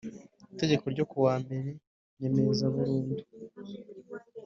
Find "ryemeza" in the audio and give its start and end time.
2.15-2.63